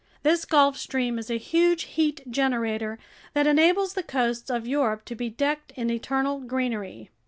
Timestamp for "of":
4.49-4.65